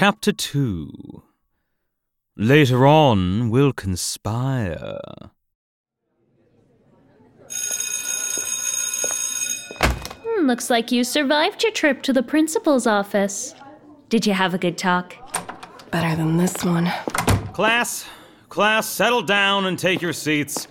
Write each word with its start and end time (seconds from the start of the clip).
Chapter 0.00 0.30
2 0.30 1.24
Later 2.36 2.86
on, 2.86 3.50
we'll 3.50 3.72
conspire. 3.72 5.00
Hmm, 10.22 10.46
looks 10.46 10.70
like 10.70 10.92
you 10.92 11.02
survived 11.02 11.64
your 11.64 11.72
trip 11.72 12.02
to 12.02 12.12
the 12.12 12.22
principal's 12.22 12.86
office. 12.86 13.56
Did 14.08 14.24
you 14.24 14.34
have 14.34 14.54
a 14.54 14.58
good 14.58 14.78
talk? 14.78 15.16
Better 15.90 16.14
than 16.14 16.36
this 16.36 16.64
one. 16.64 16.92
Class, 17.52 18.06
class, 18.48 18.86
settle 18.86 19.22
down 19.22 19.66
and 19.66 19.76
take 19.76 20.00
your 20.00 20.12
seats. 20.12 20.68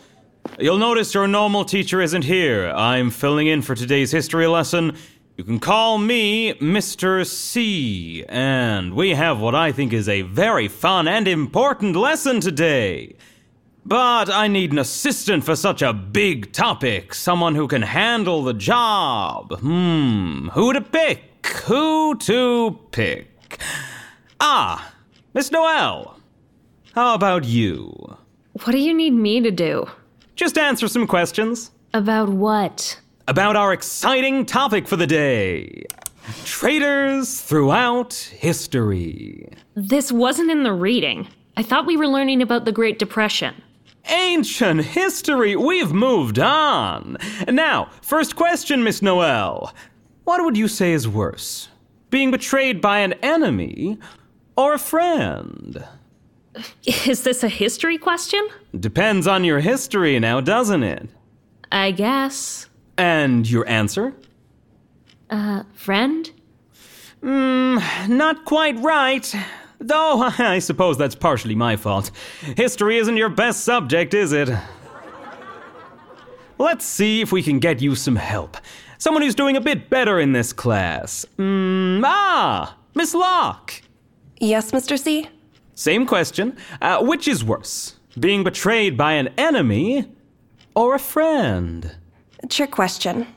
You'll 0.58 0.78
notice 0.78 1.14
your 1.14 1.28
normal 1.28 1.66
teacher 1.66 2.00
isn't 2.02 2.24
here. 2.24 2.70
I'm 2.74 3.10
filling 3.10 3.48
in 3.48 3.62
for 3.62 3.76
today's 3.76 4.10
history 4.10 4.48
lesson. 4.48 4.96
You 5.38 5.44
can 5.44 5.60
call 5.60 6.00
me 6.00 6.56
Mr. 6.56 7.24
C. 7.24 8.26
And 8.28 8.96
we 8.96 9.12
have 9.12 9.40
what 9.40 9.54
I 9.54 9.72
think 9.72 9.94
is 9.94 10.10
a 10.10 10.24
very 10.24 10.68
fun 10.68 11.08
and 11.08 11.28
important 11.28 11.96
lesson 11.96 12.42
today. 12.42 13.16
But 13.86 14.32
I 14.32 14.48
need 14.48 14.72
an 14.72 14.80
assistant 14.80 15.44
for 15.44 15.56
such 15.56 15.84
a 15.84 15.94
big 15.94 16.52
topic. 16.54 17.14
Someone 17.14 17.54
who 17.54 17.68
can 17.68 17.84
handle 17.84 18.44
the 18.44 18.56
job. 18.56 19.60
Hmm, 19.60 20.48
who 20.50 20.74
to 20.74 20.82
pick? 20.82 21.46
Who 21.68 22.16
to 22.16 22.80
pick? 22.92 23.60
Ah, 24.42 24.92
Miss 25.36 25.52
Noel. 25.52 26.20
How 26.96 27.14
about 27.14 27.44
you? 27.46 28.18
What 28.54 28.72
do 28.72 28.80
you 28.80 28.92
need 28.92 29.14
me 29.14 29.40
to 29.42 29.52
do? 29.52 29.86
Just 30.36 30.58
answer 30.58 30.88
some 30.88 31.06
questions 31.06 31.70
About 31.94 32.28
what? 32.30 33.00
About 33.28 33.56
our 33.56 33.74
exciting 33.74 34.46
topic 34.46 34.88
for 34.88 34.96
the 34.96 35.08
day 35.08 35.86
traitors 36.44 37.42
throughout 37.42 38.14
history. 38.14 39.50
This 39.76 40.12
wasn't 40.12 40.52
in 40.52 40.64
the 40.64 40.74
reading. 40.74 41.28
I 41.56 41.64
thought 41.64 41.86
we 41.86 41.98
were 41.98 42.08
learning 42.08 42.42
about 42.42 42.66
the 42.66 42.72
Great 42.72 43.00
Depression. 43.00 43.62
Ancient 44.10 44.82
history, 44.82 45.56
we've 45.56 45.92
moved 45.92 46.40
on. 46.40 47.18
Now, 47.48 47.90
first 48.02 48.36
question, 48.36 48.84
Miss 48.84 49.02
Noel. 49.02 49.74
What 50.24 50.44
would 50.44 50.58
you 50.58 50.68
say 50.68 50.94
is 50.94 51.08
worse? 51.08 51.70
Being 52.10 52.32
betrayed 52.32 52.82
by 52.82 53.00
an 53.00 53.14
enemy 53.22 53.98
or 54.56 54.74
a 54.74 54.80
friend? 54.80 55.86
Is 56.86 57.24
this 57.24 57.44
a 57.44 57.50
history 57.50 57.98
question? 57.98 58.48
Depends 58.78 59.28
on 59.28 59.44
your 59.44 59.60
history 59.60 60.20
now, 60.20 60.42
doesn't 60.42 60.84
it? 60.84 61.10
I 61.72 61.92
guess. 61.92 62.67
And 62.98 63.50
your 63.50 63.68
answer? 63.68 64.14
Uh, 65.30 65.64
friend? 65.74 66.32
Mmm, 67.22 68.08
not 68.10 68.46
quite 68.46 68.80
right. 68.80 69.34
Though, 69.80 70.22
I 70.40 70.60
suppose 70.60 70.98
that's 70.98 71.16
partially 71.16 71.56
my 71.56 71.76
fault. 71.76 72.12
History 72.56 72.98
isn't 72.98 73.18
your 73.18 73.30
best 73.30 73.64
subject, 73.64 74.14
is 74.14 74.32
it? 74.34 74.50
Let's 76.60 76.86
see 76.86 77.22
if 77.22 77.32
we 77.32 77.44
can 77.44 77.60
get 77.60 77.82
you 77.82 77.94
some 77.94 78.16
help. 78.16 78.58
Someone 78.98 79.22
who's 79.22 79.36
doing 79.36 79.56
a 79.56 79.62
bit 79.62 79.92
better 79.92 80.20
in 80.20 80.32
this 80.32 80.54
class. 80.54 81.26
Mm, 81.38 82.02
ah, 82.04 82.76
Miss 82.96 83.14
Locke. 83.14 83.84
Yes, 84.40 84.72
Mr. 84.72 84.98
C? 84.98 85.30
Same 85.76 86.08
question. 86.08 86.58
Uh, 86.82 87.04
which 87.04 87.28
is 87.28 87.44
worse? 87.44 87.98
Being 88.20 88.44
betrayed 88.44 88.98
by 88.98 89.14
an 89.14 89.28
enemy 89.38 90.12
or 90.76 90.96
a 90.96 91.00
friend? 91.00 91.96
Trick 92.50 92.72
question. 92.72 93.28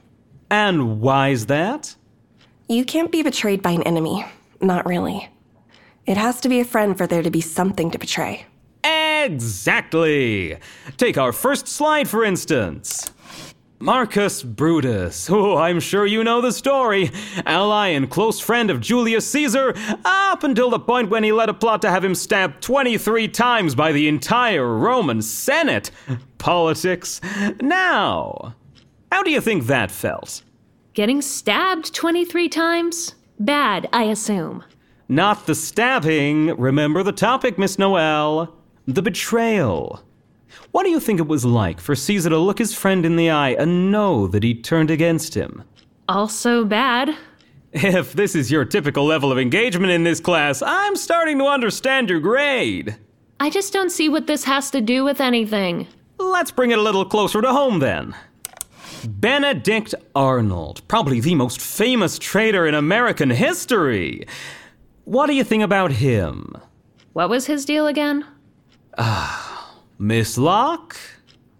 And 0.50 1.00
why's 1.00 1.46
that? 1.46 1.96
You 2.68 2.84
can't 2.84 3.10
be 3.10 3.22
betrayed 3.22 3.62
by 3.62 3.70
an 3.70 3.82
enemy. 3.82 4.24
Not 4.60 4.86
really. 4.86 5.28
It 6.06 6.16
has 6.16 6.40
to 6.42 6.48
be 6.48 6.60
a 6.60 6.64
friend 6.64 6.96
for 6.96 7.06
there 7.06 7.22
to 7.22 7.30
be 7.30 7.40
something 7.40 7.90
to 7.90 7.98
betray. 7.98 8.46
Exactly. 8.84 10.58
Take 10.96 11.18
our 11.18 11.32
first 11.32 11.68
slide, 11.68 12.08
for 12.08 12.24
instance. 12.24 13.10
Marcus 13.78 14.42
Brutus. 14.42 15.30
Oh, 15.30 15.56
I'm 15.56 15.80
sure 15.80 16.04
you 16.04 16.22
know 16.22 16.42
the 16.42 16.52
story. 16.52 17.10
Ally 17.46 17.88
and 17.88 18.10
close 18.10 18.38
friend 18.38 18.70
of 18.70 18.80
Julius 18.80 19.26
Caesar, 19.30 19.74
up 20.04 20.42
until 20.42 20.68
the 20.68 20.78
point 20.78 21.08
when 21.08 21.24
he 21.24 21.32
led 21.32 21.48
a 21.48 21.54
plot 21.54 21.80
to 21.82 21.90
have 21.90 22.04
him 22.04 22.14
stabbed 22.14 22.62
23 22.62 23.28
times 23.28 23.74
by 23.74 23.92
the 23.92 24.06
entire 24.06 24.66
Roman 24.66 25.22
Senate. 25.22 25.90
Politics. 26.36 27.20
Now, 27.60 28.54
how 29.10 29.22
do 29.22 29.30
you 29.30 29.40
think 29.40 29.66
that 29.66 29.90
felt? 29.90 30.42
Getting 30.94 31.22
stabbed 31.22 31.94
23 31.94 32.48
times? 32.48 33.14
Bad, 33.38 33.88
I 33.92 34.04
assume. 34.04 34.64
Not 35.08 35.46
the 35.46 35.54
stabbing. 35.54 36.56
Remember 36.56 37.02
the 37.02 37.12
topic, 37.12 37.58
Miss 37.58 37.78
Noel. 37.78 38.54
The 38.86 39.02
betrayal. 39.02 40.02
What 40.72 40.84
do 40.84 40.90
you 40.90 41.00
think 41.00 41.20
it 41.20 41.26
was 41.26 41.44
like 41.44 41.80
for 41.80 41.94
Caesar 41.94 42.30
to 42.30 42.38
look 42.38 42.58
his 42.58 42.74
friend 42.74 43.04
in 43.04 43.16
the 43.16 43.30
eye 43.30 43.50
and 43.50 43.90
know 43.90 44.26
that 44.26 44.42
he 44.42 44.54
turned 44.54 44.90
against 44.90 45.34
him? 45.34 45.64
Also 46.08 46.64
bad. 46.64 47.16
If 47.72 48.14
this 48.14 48.34
is 48.34 48.50
your 48.50 48.64
typical 48.64 49.04
level 49.04 49.30
of 49.30 49.38
engagement 49.38 49.92
in 49.92 50.02
this 50.02 50.18
class, 50.18 50.60
I'm 50.60 50.96
starting 50.96 51.38
to 51.38 51.46
understand 51.46 52.10
your 52.10 52.20
grade. 52.20 52.96
I 53.38 53.48
just 53.48 53.72
don't 53.72 53.90
see 53.90 54.08
what 54.08 54.26
this 54.26 54.44
has 54.44 54.70
to 54.72 54.80
do 54.80 55.04
with 55.04 55.20
anything. 55.20 55.86
Let's 56.18 56.50
bring 56.50 56.72
it 56.72 56.78
a 56.78 56.82
little 56.82 57.04
closer 57.04 57.40
to 57.40 57.52
home 57.52 57.78
then. 57.78 58.14
Benedict 59.06 59.94
Arnold, 60.14 60.86
probably 60.88 61.20
the 61.20 61.34
most 61.34 61.60
famous 61.60 62.18
traitor 62.18 62.66
in 62.66 62.74
American 62.74 63.30
history. 63.30 64.26
What 65.04 65.26
do 65.26 65.34
you 65.34 65.44
think 65.44 65.62
about 65.62 65.92
him? 65.92 66.56
What 67.12 67.30
was 67.30 67.46
his 67.46 67.64
deal 67.64 67.86
again? 67.86 68.24
Ah, 68.98 69.74
Miss 69.98 70.38
Locke? 70.38 70.96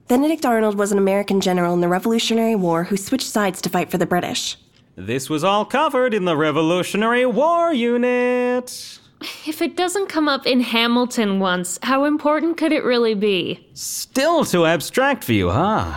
Benedict 0.09 0.45
Arnold 0.45 0.77
was 0.77 0.93
an 0.93 0.99
American 0.99 1.41
general 1.41 1.73
in 1.73 1.81
the 1.81 1.89
Revolutionary 1.89 2.57
War 2.57 2.85
who 2.85 2.97
switched 2.97 3.29
sides 3.29 3.61
to 3.63 3.69
fight 3.69 3.91
for 3.91 3.99
the 3.99 4.07
British. 4.07 4.57
This 4.97 5.31
was 5.31 5.45
all 5.45 5.65
covered 5.65 6.15
in 6.15 6.25
the 6.25 6.37
Revolutionary 6.37 7.25
War 7.27 7.73
Unit. 7.73 8.99
If 9.47 9.63
it 9.63 9.77
doesn't 9.77 10.09
come 10.09 10.29
up 10.29 10.47
in 10.47 10.61
Hamilton 10.61 11.41
once, 11.41 11.79
how 11.83 12.05
important 12.05 12.57
could 12.57 12.73
it 12.73 12.85
really 12.85 13.15
be? 13.15 13.69
Still 13.75 14.45
too 14.45 14.67
abstract 14.67 15.25
for 15.25 15.33
you, 15.33 15.51
huh? 15.51 15.95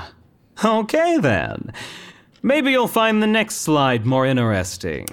Okay 0.63 1.17
then. 1.17 1.71
Maybe 2.41 2.71
you'll 2.71 2.87
find 2.87 3.23
the 3.23 3.27
next 3.27 3.57
slide 3.57 4.05
more 4.05 4.25
interesting. 4.25 5.07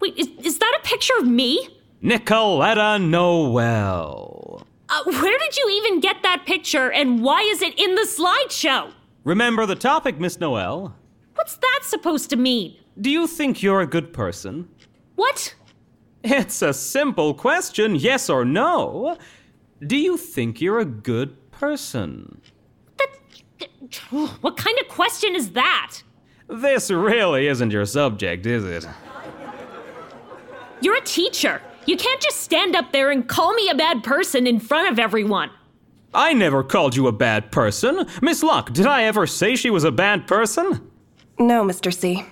Wait, 0.00 0.16
is, 0.16 0.28
is 0.42 0.58
that 0.58 0.80
a 0.80 0.86
picture 0.86 1.12
of 1.18 1.26
me? 1.26 1.68
Nicoletta 2.02 3.02
Noel. 3.02 4.66
Uh, 4.88 5.02
where 5.04 5.38
did 5.38 5.56
you 5.56 5.70
even 5.82 6.00
get 6.00 6.22
that 6.22 6.44
picture, 6.46 6.90
and 6.92 7.22
why 7.22 7.42
is 7.42 7.60
it 7.60 7.78
in 7.78 7.94
the 7.96 8.02
slideshow? 8.02 8.92
Remember 9.24 9.66
the 9.66 9.74
topic, 9.74 10.20
Miss 10.20 10.38
Noel. 10.38 10.94
What's 11.34 11.56
that 11.56 11.80
supposed 11.82 12.30
to 12.30 12.36
mean? 12.36 12.76
Do 13.00 13.10
you 13.10 13.26
think 13.26 13.62
you're 13.62 13.80
a 13.80 13.86
good 13.86 14.12
person? 14.12 14.68
What? 15.16 15.54
It's 16.22 16.62
a 16.62 16.72
simple 16.72 17.34
question, 17.34 17.96
yes 17.96 18.30
or 18.30 18.44
no. 18.44 19.16
Do 19.84 19.96
you 19.96 20.16
think 20.16 20.60
you're 20.60 20.78
a 20.78 20.84
good 20.84 21.50
person? 21.50 22.40
That. 23.90 24.36
What 24.40 24.56
kind 24.56 24.78
of 24.80 24.88
question 24.88 25.34
is 25.34 25.52
that? 25.52 25.98
This 26.48 26.90
really 26.90 27.46
isn't 27.48 27.70
your 27.72 27.86
subject, 27.86 28.46
is 28.46 28.64
it? 28.64 28.86
You're 30.80 30.96
a 30.96 31.04
teacher. 31.04 31.60
You 31.86 31.96
can't 31.96 32.20
just 32.20 32.40
stand 32.40 32.76
up 32.76 32.92
there 32.92 33.10
and 33.10 33.28
call 33.28 33.54
me 33.54 33.68
a 33.68 33.74
bad 33.74 34.04
person 34.04 34.46
in 34.46 34.60
front 34.60 34.90
of 34.90 34.98
everyone. 34.98 35.50
I 36.12 36.32
never 36.32 36.62
called 36.62 36.96
you 36.96 37.06
a 37.06 37.12
bad 37.12 37.52
person. 37.52 38.06
Miss 38.22 38.42
Locke, 38.42 38.72
did 38.72 38.86
I 38.86 39.04
ever 39.04 39.26
say 39.26 39.56
she 39.56 39.70
was 39.70 39.84
a 39.84 39.92
bad 39.92 40.26
person? 40.26 40.90
No, 41.38 41.64
Mr. 41.64 41.92
C. 41.92 42.24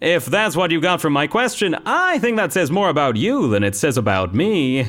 If 0.00 0.26
that's 0.26 0.56
what 0.56 0.70
you 0.70 0.80
got 0.80 1.00
from 1.00 1.12
my 1.12 1.26
question, 1.26 1.76
I 1.86 2.18
think 2.18 2.36
that 2.36 2.52
says 2.52 2.70
more 2.70 2.88
about 2.88 3.16
you 3.16 3.48
than 3.48 3.62
it 3.62 3.74
says 3.74 3.96
about 3.96 4.34
me. 4.34 4.88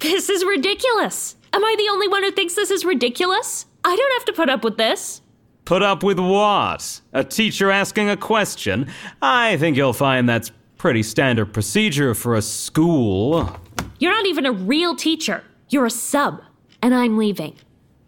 This 0.00 0.28
is 0.28 0.44
ridiculous. 0.44 1.36
Am 1.52 1.64
I 1.64 1.74
the 1.76 1.88
only 1.90 2.08
one 2.08 2.22
who 2.22 2.30
thinks 2.30 2.54
this 2.54 2.70
is 2.70 2.84
ridiculous? 2.84 3.66
I 3.84 3.94
don't 3.94 4.12
have 4.14 4.24
to 4.26 4.32
put 4.32 4.48
up 4.48 4.64
with 4.64 4.76
this. 4.76 5.20
Put 5.70 5.82
up 5.82 6.02
with 6.02 6.18
what? 6.18 7.00
A 7.12 7.22
teacher 7.22 7.70
asking 7.70 8.10
a 8.10 8.16
question? 8.16 8.88
I 9.22 9.56
think 9.56 9.76
you'll 9.76 9.92
find 9.92 10.28
that's 10.28 10.50
pretty 10.78 11.04
standard 11.04 11.52
procedure 11.52 12.12
for 12.12 12.34
a 12.34 12.42
school. 12.42 13.56
You're 14.00 14.10
not 14.10 14.26
even 14.26 14.46
a 14.46 14.50
real 14.50 14.96
teacher. 14.96 15.44
You're 15.68 15.86
a 15.86 15.90
sub. 15.90 16.42
And 16.82 16.92
I'm 16.92 17.16
leaving. 17.16 17.54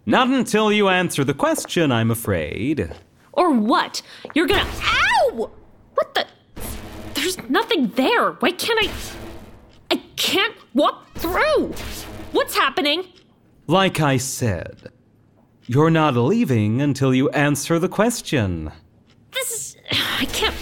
Not 0.06 0.26
until 0.26 0.72
you 0.72 0.88
answer 0.88 1.22
the 1.22 1.34
question, 1.34 1.92
I'm 1.92 2.10
afraid. 2.10 2.90
Or 3.32 3.52
what? 3.52 4.02
You're 4.34 4.48
gonna. 4.48 4.68
Ow! 4.82 5.52
What 5.94 6.14
the? 6.16 6.26
There's 7.14 7.38
nothing 7.48 7.90
there. 7.90 8.32
Why 8.32 8.50
can't 8.50 8.88
I. 8.88 8.90
I 9.92 10.02
can't 10.16 10.56
walk 10.74 11.14
through. 11.14 11.74
What's 12.32 12.56
happening? 12.56 13.04
Like 13.68 14.00
I 14.00 14.16
said, 14.16 14.90
you're 15.66 15.90
not 15.90 16.16
leaving 16.16 16.80
until 16.82 17.14
you 17.14 17.28
answer 17.30 17.78
the 17.78 17.88
question. 17.88 18.70
This 19.32 19.50
is. 19.52 19.76
I 20.20 20.24
can't. 20.26 20.54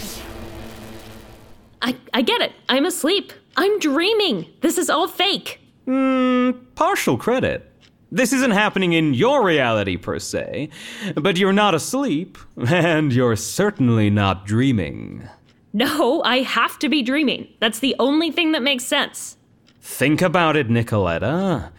I, 1.82 1.96
I 2.12 2.22
get 2.22 2.40
it. 2.40 2.52
I'm 2.68 2.84
asleep. 2.84 3.32
I'm 3.56 3.78
dreaming. 3.78 4.46
This 4.60 4.78
is 4.78 4.90
all 4.90 5.08
fake. 5.08 5.60
Hmm, 5.86 6.50
Partial 6.74 7.16
credit. 7.16 7.66
This 8.12 8.32
isn't 8.32 8.50
happening 8.50 8.92
in 8.92 9.14
your 9.14 9.44
reality 9.44 9.96
per 9.96 10.18
se, 10.18 10.68
but 11.14 11.36
you're 11.36 11.52
not 11.52 11.74
asleep, 11.76 12.38
and 12.68 13.12
you're 13.12 13.36
certainly 13.36 14.10
not 14.10 14.44
dreaming. 14.46 15.28
No, 15.72 16.20
I 16.24 16.38
have 16.38 16.76
to 16.80 16.88
be 16.88 17.02
dreaming. 17.02 17.46
That's 17.60 17.78
the 17.78 17.94
only 18.00 18.32
thing 18.32 18.50
that 18.52 18.62
makes 18.62 18.84
sense. 18.84 19.36
Think 19.80 20.20
about 20.20 20.56
it, 20.56 20.68
Nicoletta. 20.68 21.70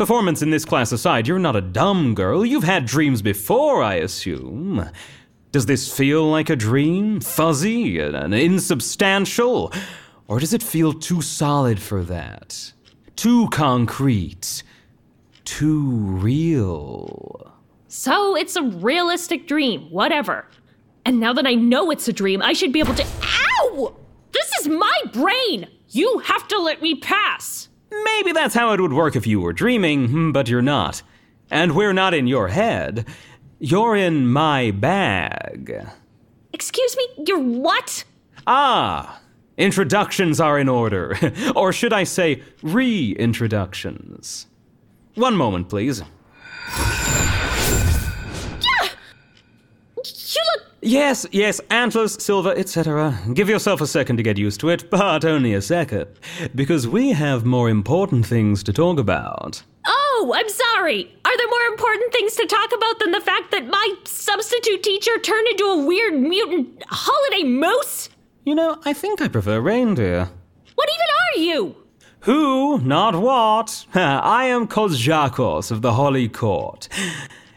Performance 0.00 0.40
in 0.40 0.48
this 0.48 0.64
class 0.64 0.92
aside, 0.92 1.28
you're 1.28 1.38
not 1.38 1.56
a 1.56 1.60
dumb 1.60 2.14
girl. 2.14 2.42
You've 2.42 2.64
had 2.64 2.86
dreams 2.86 3.20
before, 3.20 3.82
I 3.82 3.96
assume. 3.96 4.88
Does 5.52 5.66
this 5.66 5.94
feel 5.94 6.24
like 6.24 6.48
a 6.48 6.56
dream? 6.56 7.20
Fuzzy 7.20 7.98
and 7.98 8.32
insubstantial? 8.32 9.70
Or 10.26 10.40
does 10.40 10.54
it 10.54 10.62
feel 10.62 10.94
too 10.94 11.20
solid 11.20 11.82
for 11.82 12.02
that? 12.04 12.72
Too 13.14 13.50
concrete? 13.50 14.62
Too 15.44 15.90
real? 15.90 17.52
So 17.88 18.34
it's 18.34 18.56
a 18.56 18.62
realistic 18.62 19.46
dream, 19.46 19.82
whatever. 19.90 20.46
And 21.04 21.20
now 21.20 21.34
that 21.34 21.46
I 21.46 21.52
know 21.56 21.90
it's 21.90 22.08
a 22.08 22.12
dream, 22.14 22.40
I 22.40 22.54
should 22.54 22.72
be 22.72 22.80
able 22.80 22.94
to. 22.94 23.06
Ow! 23.22 23.94
This 24.32 24.50
is 24.60 24.68
my 24.68 24.98
brain! 25.12 25.68
You 25.90 26.20
have 26.24 26.48
to 26.48 26.58
let 26.58 26.80
me 26.80 26.94
pass! 26.94 27.69
Maybe 27.90 28.32
that's 28.32 28.54
how 28.54 28.72
it 28.72 28.80
would 28.80 28.92
work 28.92 29.16
if 29.16 29.26
you 29.26 29.40
were 29.40 29.52
dreaming, 29.52 30.32
but 30.32 30.48
you're 30.48 30.62
not. 30.62 31.02
And 31.50 31.74
we're 31.74 31.92
not 31.92 32.14
in 32.14 32.26
your 32.26 32.48
head. 32.48 33.06
You're 33.58 33.96
in 33.96 34.28
my 34.28 34.70
bag. 34.70 35.86
Excuse 36.52 36.96
me, 36.96 37.08
you're 37.26 37.38
what? 37.38 38.04
Ah, 38.46 39.20
introductions 39.56 40.40
are 40.40 40.58
in 40.58 40.68
order. 40.68 41.16
or 41.56 41.72
should 41.72 41.92
I 41.92 42.04
say, 42.04 42.42
reintroductions. 42.62 44.46
One 45.14 45.36
moment, 45.36 45.68
please. 45.68 46.02
Yes, 50.90 51.24
yes, 51.30 51.60
antlers, 51.70 52.20
silver, 52.20 52.52
etc. 52.56 53.16
Give 53.32 53.48
yourself 53.48 53.80
a 53.80 53.86
second 53.86 54.16
to 54.16 54.24
get 54.24 54.36
used 54.36 54.58
to 54.58 54.70
it, 54.70 54.90
but 54.90 55.24
only 55.24 55.54
a 55.54 55.62
second. 55.62 56.08
Because 56.52 56.88
we 56.88 57.12
have 57.12 57.44
more 57.44 57.70
important 57.70 58.26
things 58.26 58.64
to 58.64 58.72
talk 58.72 58.98
about. 58.98 59.62
Oh, 59.86 60.32
I'm 60.34 60.48
sorry. 60.48 61.14
Are 61.24 61.36
there 61.36 61.48
more 61.48 61.66
important 61.68 62.12
things 62.12 62.34
to 62.34 62.44
talk 62.44 62.72
about 62.74 62.98
than 62.98 63.12
the 63.12 63.20
fact 63.20 63.52
that 63.52 63.68
my 63.68 63.94
substitute 64.02 64.82
teacher 64.82 65.16
turned 65.20 65.46
into 65.46 65.62
a 65.62 65.86
weird 65.86 66.14
mutant 66.14 66.82
holiday 66.88 67.44
moose? 67.44 68.08
You 68.44 68.56
know, 68.56 68.80
I 68.84 68.92
think 68.92 69.20
I 69.20 69.28
prefer 69.28 69.60
reindeer. 69.60 70.28
What 70.74 70.88
even 70.88 71.06
are 71.06 71.40
you? 71.40 71.76
Who, 72.22 72.80
not 72.80 73.14
what. 73.14 73.86
I 73.94 74.46
am 74.46 74.66
Kozjakos 74.66 75.70
of 75.70 75.82
the 75.82 75.92
Holy 75.92 76.28
Court. 76.28 76.88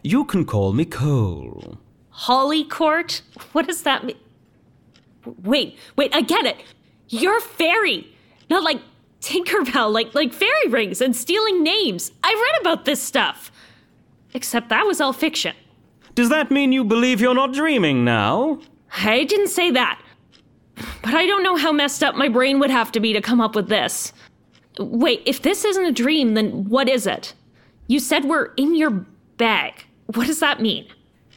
You 0.03 0.23
can 0.23 0.45
call 0.45 0.71
me 0.73 0.85
Cole. 0.85 1.79
Holly 2.23 2.63
Court? 2.63 3.21
What 3.51 3.67
does 3.67 3.83
that 3.83 4.05
mean? 4.05 4.15
Wait, 5.43 5.77
wait, 5.97 6.15
I 6.15 6.21
get 6.21 6.45
it. 6.45 6.63
You're 7.09 7.41
fairy. 7.41 8.07
Not 8.49 8.63
like 8.63 8.79
Tinkerbell, 9.19 9.91
like 9.91 10.15
like 10.15 10.31
fairy 10.31 10.67
rings 10.69 11.01
and 11.01 11.13
stealing 11.13 11.63
names. 11.63 12.13
I 12.23 12.31
read 12.31 12.61
about 12.61 12.85
this 12.85 13.01
stuff. 13.01 13.51
Except 14.33 14.69
that 14.69 14.85
was 14.85 15.01
all 15.01 15.11
fiction. 15.11 15.53
Does 16.15 16.29
that 16.29 16.49
mean 16.49 16.71
you 16.71 16.85
believe 16.85 17.19
you're 17.19 17.35
not 17.35 17.51
dreaming 17.51 18.05
now? 18.05 18.59
I 18.95 19.25
didn't 19.25 19.49
say 19.49 19.69
that. 19.71 20.01
But 20.75 21.15
I 21.15 21.25
don't 21.27 21.43
know 21.43 21.57
how 21.57 21.73
messed 21.73 22.05
up 22.05 22.15
my 22.15 22.29
brain 22.29 22.57
would 22.59 22.71
have 22.71 22.89
to 22.93 23.01
be 23.01 23.11
to 23.11 23.21
come 23.21 23.41
up 23.41 23.53
with 23.53 23.67
this. 23.67 24.13
Wait, 24.79 25.21
if 25.25 25.41
this 25.41 25.65
isn't 25.65 25.85
a 25.85 25.91
dream, 25.91 26.35
then 26.35 26.69
what 26.69 26.87
is 26.87 27.05
it? 27.05 27.33
You 27.87 27.99
said 27.99 28.23
we're 28.23 28.53
in 28.55 28.75
your 28.75 28.91
bag. 29.35 29.83
What 30.05 30.27
does 30.27 30.39
that 30.39 30.61
mean? 30.61 30.87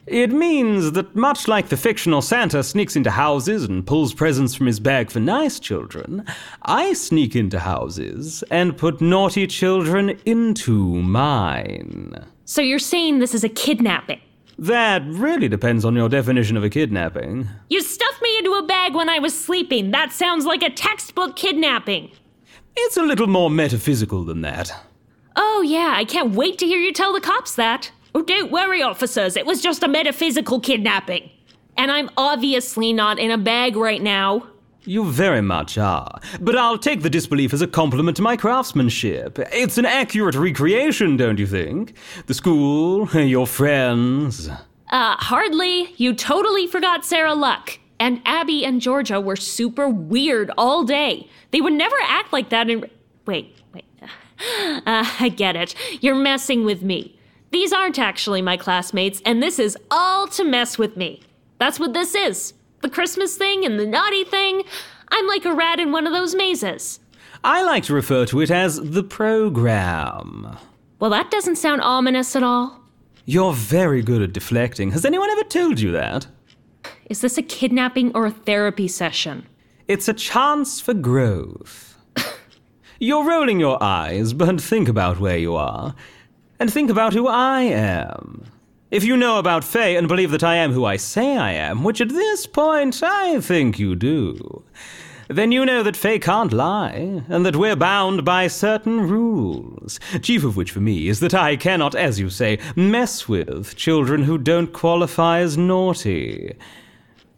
It 0.07 0.31
means 0.31 0.93
that 0.93 1.17
much 1.17 1.49
like 1.49 1.69
the 1.69 1.77
fictional 1.77 2.23
Santa 2.23 2.63
sneaks 2.63 2.95
into 2.95 3.11
houses 3.11 3.65
and 3.65 3.85
pulls 3.85 4.15
presents 4.15 4.55
from 4.55 4.67
his 4.67 4.79
bag 4.79 5.11
for 5.11 5.19
nice 5.19 5.59
children, 5.59 6.25
I 6.63 6.93
sneak 6.93 7.35
into 7.35 7.59
houses 7.59 8.45
and 8.49 8.77
put 8.77 9.01
naughty 9.01 9.49
children 9.49 10.17
into 10.25 11.03
mine. 11.03 12.25
So 12.45 12.63
you're 12.63 12.79
saying 12.79 13.19
this 13.19 13.35
is 13.35 13.43
a 13.43 13.49
kidnapping? 13.49 14.21
That 14.59 15.03
really 15.07 15.49
depends 15.49 15.85
on 15.85 15.97
your 15.97 16.09
definition 16.09 16.57
of 16.57 16.63
a 16.63 16.71
kidnapping. 16.71 17.49
You 17.69 17.83
stuffed 17.83 18.23
me 18.23 18.39
into 18.39 18.53
a 18.53 18.63
bag 18.65 18.95
when 18.95 19.09
I 19.09 19.19
was 19.19 19.39
sleeping. 19.39 19.91
That 19.91 20.13
sounds 20.13 20.47
like 20.47 20.63
a 20.63 20.71
textbook 20.71 21.35
kidnapping. 21.35 22.13
It's 22.77 22.97
a 22.97 23.03
little 23.03 23.27
more 23.27 23.51
metaphysical 23.51 24.25
than 24.25 24.43
that. 24.43 24.73
Oh, 25.35 25.63
yeah, 25.63 25.95
I 25.97 26.05
can't 26.05 26.35
wait 26.35 26.59
to 26.59 26.67
hear 26.67 26.79
you 26.79 26.93
tell 26.93 27.13
the 27.13 27.21
cops 27.21 27.57
that. 27.57 27.91
Oh, 28.17 28.23
don't 28.23 28.51
worry, 28.51 28.83
officers, 28.83 29.37
it 29.37 29.45
was 29.45 29.61
just 29.61 29.83
a 29.83 29.89
metaphysical 29.89 30.59
kidnapping. 30.59 31.29
And 31.77 31.93
I'm 31.93 32.09
obviously 32.17 32.95
not 32.95 33.19
in 33.19 33.31
a 33.31 33.37
bag 33.37 33.77
right 33.77 34.01
now. 34.01 34.49
You 34.87 35.05
very 35.05 35.43
much 35.43 35.77
are. 35.77 36.19
But 36.41 36.57
I'll 36.57 36.79
take 36.79 37.03
the 37.03 37.11
disbelief 37.11 37.53
as 37.53 37.61
a 37.61 37.67
compliment 37.67 38.17
to 38.17 38.23
my 38.23 38.39
craftsmanship. 38.39 39.39
It's 39.53 39.77
an 39.77 39.85
accurate 39.85 40.35
recreation, 40.35 41.19
don't 41.19 41.39
you 41.39 41.47
think? 41.47 41.93
The 42.25 42.33
school, 42.33 43.07
your 43.21 43.47
friends. 43.47 44.49
Uh, 44.49 45.17
hardly. 45.19 45.93
You 45.99 46.15
totally 46.15 46.67
forgot 46.67 47.05
Sarah 47.05 47.35
Locke. 47.35 47.79
And 48.01 48.23
Abby 48.25 48.65
and 48.65 48.81
Georgia 48.81 49.21
were 49.21 49.37
super 49.37 49.91
weird 49.91 50.51
all 50.57 50.85
day. 50.85 51.29
They 51.51 51.61
would 51.61 51.75
never 51.75 51.97
act 52.05 52.33
like 52.33 52.49
that 52.49 52.71
in. 52.71 52.89
Wait, 53.27 53.55
wait. 53.75 53.85
Uh, 54.87 55.05
I 55.19 55.31
get 55.31 55.55
it. 55.57 55.75
You're 56.01 56.15
messing 56.15 56.65
with 56.65 56.81
me. 56.83 57.16
These 57.51 57.73
aren't 57.73 57.99
actually 57.99 58.43
my 58.43 58.57
classmates, 58.57 59.23
and 59.25 59.43
this 59.43 59.59
is 59.59 59.77
all 59.91 60.27
to 60.29 60.45
mess 60.45 60.79
with 60.79 60.97
me. 60.97 61.23
That's 61.59 61.81
what 61.81 61.93
this 61.93 62.15
is. 62.15 62.55
The 62.83 62.91
Christmas 62.91 63.37
thing 63.37 63.65
and 63.65 63.79
the 63.79 63.87
naughty 63.87 64.25
thing. 64.25 64.63
I'm 65.09 65.27
like 65.27 65.45
a 65.45 65.55
rat 65.55 65.81
in 65.81 65.93
one 65.93 66.07
of 66.07 66.13
those 66.13 66.35
mazes. 66.35 67.01
I 67.45 67.63
like 67.63 67.85
to 67.85 67.95
refer 67.95 68.27
to 68.27 68.41
it 68.41 68.51
as 68.51 68.77
the 68.77 69.05
program. 69.05 70.57
Well, 70.99 71.11
that 71.11 71.31
doesn't 71.31 71.57
sound 71.57 71.83
ominous 71.83 72.35
at 72.35 72.43
all. 72.43 72.81
You're 73.25 73.53
very 73.53 74.03
good 74.03 74.23
at 74.23 74.33
deflecting. 74.33 74.91
Has 74.93 75.05
anyone 75.05 75.31
ever 75.31 75.45
told 75.45 75.81
you 75.81 75.93
that? 75.93 76.27
Is 77.09 77.21
this 77.21 77.39
a 77.39 77.43
kidnapping 77.43 78.13
or 78.15 78.27
a 78.27 78.31
therapy 78.31 78.89
session? 78.89 79.47
It's 79.89 80.09
a 80.09 80.15
chance 80.15 80.81
for 80.81 80.95
growth. 80.95 81.97
You're 82.99 83.25
rolling 83.25 83.61
your 83.61 83.83
eyes, 83.83 84.33
but 84.33 84.61
think 84.61 84.89
about 84.89 85.21
where 85.21 85.39
you 85.39 85.55
are. 85.55 85.95
And 86.59 86.73
think 86.73 86.91
about 86.91 87.13
who 87.13 87.29
I 87.29 87.63
am. 87.63 88.45
If 88.91 89.05
you 89.05 89.17
know 89.17 89.39
about 89.39 89.65
fae 89.65 89.89
and 89.97 90.09
believe 90.09 90.31
that 90.31 90.45
I 90.45 90.57
am 90.57 90.73
who 90.73 90.85
I 90.85 90.97
say 90.97 91.37
I 91.37 91.53
am, 91.53 91.83
which 91.83 92.01
at 92.01 92.09
this 92.09 92.47
point 92.47 93.03
I 93.03 93.41
think 93.41 93.79
you 93.79 93.97
do, 93.97 94.63
then 95.29 95.51
you 95.51 95.67
know 95.67 95.83
that 95.83 95.97
fae 95.97 96.19
can't 96.19 96.53
lie, 96.53 97.23
and 97.29 97.45
that 97.45 97.57
we're 97.57 97.77
bound 97.77 98.25
by 98.25 98.47
certain 98.47 99.09
rules, 99.09 99.99
chief 100.23 100.45
of 100.45 100.57
which 100.57 100.71
for 100.71 100.81
me 100.81 101.09
is 101.09 101.21
that 101.21 101.35
I 101.35 101.57
cannot, 101.57 101.95
as 101.95 102.21
you 102.21 102.31
say, 102.31 102.59
mess 102.77 103.29
with 103.29 103.75
children 103.75 104.23
who 104.23 104.39
don't 104.39 104.73
qualify 104.73 105.41
as 105.41 105.59
naughty. 105.59 106.57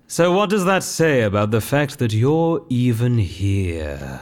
So, 0.07 0.33
what 0.33 0.51
does 0.51 0.65
that 0.67 0.83
say 0.83 1.23
about 1.23 1.51
the 1.51 1.61
fact 1.61 1.99
that 1.99 2.13
you're 2.13 2.65
even 2.69 3.19
here? 3.19 4.21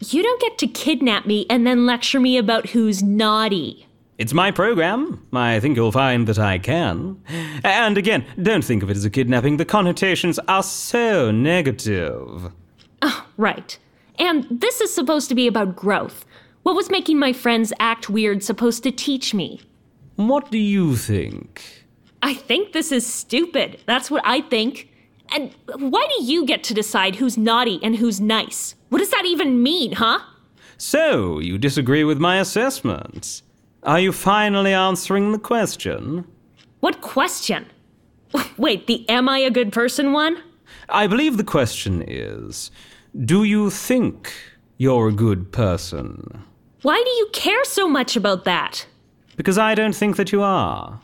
You 0.00 0.22
don't 0.22 0.40
get 0.40 0.58
to 0.58 0.66
kidnap 0.66 1.26
me 1.26 1.46
and 1.50 1.66
then 1.66 1.86
lecture 1.86 2.18
me 2.20 2.36
about 2.38 2.70
who's 2.70 3.02
naughty. 3.02 3.86
It's 4.22 4.32
my 4.32 4.52
program. 4.52 5.26
I 5.32 5.58
think 5.58 5.74
you'll 5.74 5.90
find 5.90 6.28
that 6.28 6.38
I 6.38 6.56
can. 6.56 7.20
And 7.64 7.98
again, 7.98 8.24
don't 8.40 8.62
think 8.62 8.84
of 8.84 8.88
it 8.88 8.96
as 8.96 9.04
a 9.04 9.10
kidnapping. 9.10 9.56
The 9.56 9.64
connotations 9.64 10.38
are 10.46 10.62
so 10.62 11.32
negative. 11.32 12.52
Ah, 13.02 13.26
right. 13.36 13.76
And 14.20 14.46
this 14.48 14.80
is 14.80 14.94
supposed 14.94 15.28
to 15.30 15.34
be 15.34 15.48
about 15.48 15.74
growth. 15.74 16.24
What 16.62 16.76
was 16.76 16.88
making 16.88 17.18
my 17.18 17.32
friends 17.32 17.72
act 17.80 18.08
weird 18.08 18.44
supposed 18.44 18.84
to 18.84 18.92
teach 18.92 19.34
me? 19.34 19.60
What 20.14 20.52
do 20.52 20.58
you 20.58 20.94
think? 20.94 21.84
I 22.22 22.34
think 22.34 22.74
this 22.74 22.92
is 22.92 23.04
stupid. 23.04 23.80
That's 23.86 24.08
what 24.08 24.22
I 24.24 24.42
think. 24.42 24.88
And 25.34 25.52
why 25.66 26.06
do 26.16 26.24
you 26.24 26.46
get 26.46 26.62
to 26.62 26.74
decide 26.74 27.16
who's 27.16 27.36
naughty 27.36 27.80
and 27.82 27.96
who's 27.96 28.20
nice? 28.20 28.76
What 28.88 28.98
does 28.98 29.10
that 29.10 29.24
even 29.26 29.64
mean, 29.64 29.94
huh? 29.94 30.20
So, 30.78 31.40
you 31.40 31.58
disagree 31.58 32.04
with 32.04 32.18
my 32.18 32.38
assessment? 32.38 33.42
Are 33.84 33.98
you 33.98 34.12
finally 34.12 34.72
answering 34.72 35.32
the 35.32 35.40
question? 35.40 36.24
What 36.78 37.00
question? 37.00 37.66
Wait, 38.56 38.86
the 38.86 39.08
am 39.08 39.28
I 39.28 39.38
a 39.38 39.50
good 39.50 39.72
person 39.72 40.12
one? 40.12 40.36
I 40.88 41.08
believe 41.08 41.36
the 41.36 41.44
question 41.44 42.04
is 42.06 42.70
Do 43.24 43.42
you 43.42 43.70
think 43.70 44.32
you're 44.78 45.08
a 45.08 45.12
good 45.12 45.50
person? 45.50 46.44
Why 46.82 47.02
do 47.04 47.10
you 47.10 47.28
care 47.32 47.64
so 47.64 47.88
much 47.88 48.14
about 48.14 48.44
that? 48.44 48.86
Because 49.36 49.58
I 49.58 49.74
don't 49.74 49.96
think 49.96 50.16
that 50.16 50.30
you 50.30 50.42
are. 50.42 51.00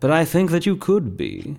But 0.00 0.10
I 0.10 0.24
think 0.24 0.50
that 0.50 0.66
you 0.66 0.76
could 0.76 1.16
be. 1.16 1.58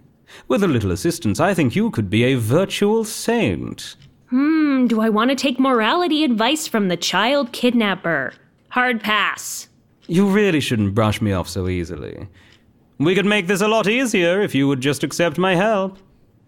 With 0.49 0.63
a 0.63 0.67
little 0.67 0.91
assistance, 0.91 1.39
I 1.39 1.53
think 1.53 1.75
you 1.75 1.91
could 1.91 2.09
be 2.09 2.23
a 2.25 2.35
virtual 2.35 3.05
saint. 3.05 3.95
Hmm, 4.29 4.87
do 4.87 4.99
I 4.99 5.09
want 5.09 5.29
to 5.29 5.35
take 5.35 5.59
morality 5.59 6.25
advice 6.25 6.67
from 6.67 6.89
the 6.89 6.97
child 6.97 7.53
kidnapper? 7.53 8.33
Hard 8.69 9.01
pass. 9.01 9.69
You 10.07 10.27
really 10.27 10.59
shouldn't 10.59 10.93
brush 10.95 11.21
me 11.21 11.31
off 11.31 11.47
so 11.47 11.67
easily. 11.67 12.27
We 12.97 13.15
could 13.15 13.25
make 13.25 13.47
this 13.47 13.61
a 13.61 13.67
lot 13.67 13.87
easier 13.87 14.41
if 14.41 14.53
you 14.53 14.67
would 14.67 14.81
just 14.81 15.03
accept 15.03 15.37
my 15.37 15.55
help. 15.55 15.97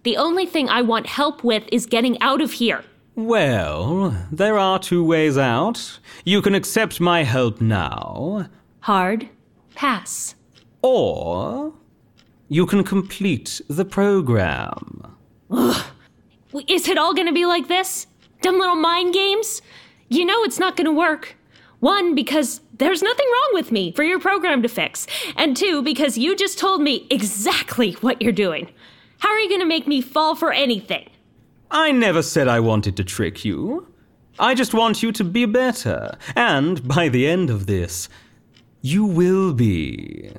The 0.03 0.17
only 0.17 0.45
thing 0.45 0.69
I 0.69 0.81
want 0.81 1.07
help 1.07 1.43
with 1.43 1.63
is 1.71 1.85
getting 1.85 2.21
out 2.21 2.41
of 2.41 2.51
here. 2.53 2.83
Well, 3.15 4.15
there 4.31 4.57
are 4.59 4.77
two 4.77 5.03
ways 5.03 5.37
out. 5.37 5.99
You 6.25 6.41
can 6.41 6.53
accept 6.53 6.99
my 6.99 7.23
help 7.23 7.61
now, 7.61 8.47
Hard 8.81 9.29
pass. 9.73 10.35
or 10.81 11.73
you 12.49 12.65
can 12.65 12.83
complete 12.83 13.61
the 13.69 13.85
program. 13.85 15.15
Is 16.67 16.87
it 16.87 16.97
all 16.97 17.13
gonna 17.13 17.33
be 17.33 17.45
like 17.45 17.67
this? 17.67 18.07
Dumb 18.41 18.59
little 18.59 18.75
mind 18.75 19.13
games? 19.13 19.61
You 20.09 20.25
know 20.25 20.43
it's 20.43 20.59
not 20.59 20.75
gonna 20.77 20.91
work. 20.93 21.35
One, 21.79 22.15
because 22.15 22.61
there's 22.77 23.01
nothing 23.01 23.25
wrong 23.25 23.49
with 23.53 23.71
me 23.71 23.91
for 23.91 24.03
your 24.03 24.19
program 24.19 24.61
to 24.61 24.67
fix. 24.67 25.07
And 25.35 25.55
two, 25.55 25.81
because 25.81 26.17
you 26.17 26.35
just 26.35 26.59
told 26.59 26.81
me 26.81 27.07
exactly 27.09 27.93
what 27.93 28.21
you're 28.21 28.31
doing. 28.31 28.69
How 29.19 29.29
are 29.29 29.39
you 29.39 29.49
gonna 29.49 29.65
make 29.65 29.87
me 29.87 30.01
fall 30.01 30.35
for 30.35 30.51
anything? 30.51 31.09
I 31.71 31.91
never 31.91 32.21
said 32.21 32.47
I 32.47 32.59
wanted 32.59 32.97
to 32.97 33.03
trick 33.03 33.45
you. 33.45 33.87
I 34.37 34.53
just 34.53 34.73
want 34.73 35.01
you 35.01 35.11
to 35.13 35.23
be 35.23 35.45
better. 35.45 36.17
And 36.35 36.85
by 36.87 37.09
the 37.09 37.27
end 37.27 37.49
of 37.49 37.65
this, 37.65 38.09
you 38.81 39.05
will 39.05 39.53
be. 39.53 40.31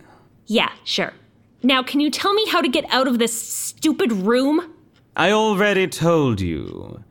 Yeah, 0.47 0.73
sure. 0.85 1.15
Now, 1.63 1.83
can 1.83 2.01
you 2.01 2.11
tell 2.11 2.35
me 2.35 2.47
how 2.49 2.61
to 2.61 2.69
get 2.69 2.85
out 2.93 3.09
of 3.09 3.19
this 3.19 3.41
stupid 3.41 4.13
room? 4.13 4.73
I 5.17 5.33
already 5.33 5.89
told 5.89 6.41
you. 6.41 7.03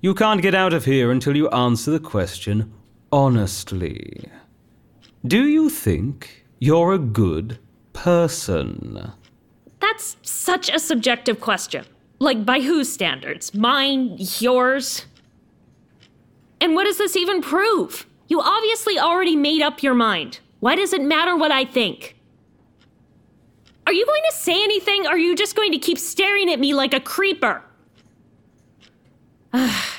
You 0.00 0.14
can't 0.14 0.40
get 0.40 0.54
out 0.54 0.72
of 0.72 0.84
here 0.84 1.10
until 1.10 1.36
you 1.36 1.50
answer 1.50 1.90
the 1.90 2.00
question 2.00 2.72
honestly. 3.12 4.28
Do 5.26 5.46
you 5.46 5.68
think 5.68 6.46
you're 6.58 6.94
a 6.94 6.98
good 6.98 7.58
person? 7.92 9.12
That's 9.78 10.16
such 10.22 10.70
a 10.70 10.78
subjective 10.78 11.40
question. 11.40 11.84
Like, 12.18 12.46
by 12.46 12.60
whose 12.60 12.90
standards? 12.90 13.54
Mine? 13.54 14.16
Yours? 14.38 15.04
And 16.60 16.74
what 16.74 16.84
does 16.84 16.96
this 16.98 17.16
even 17.16 17.42
prove? 17.42 18.06
You 18.28 18.40
obviously 18.40 18.98
already 18.98 19.36
made 19.36 19.60
up 19.60 19.82
your 19.82 19.94
mind. 19.94 20.40
Why 20.60 20.74
does 20.74 20.92
it 20.92 21.02
matter 21.02 21.36
what 21.36 21.50
I 21.50 21.64
think? 21.64 22.16
Are 23.86 23.92
you 23.92 24.06
going 24.06 24.22
to 24.30 24.36
say 24.36 24.62
anything, 24.62 25.06
or 25.06 25.10
are 25.10 25.18
you 25.18 25.34
just 25.34 25.56
going 25.56 25.72
to 25.72 25.78
keep 25.78 25.98
staring 25.98 26.50
at 26.50 26.60
me 26.60 26.72
like 26.72 26.94
a 26.94 27.00
creeper? 27.00 27.62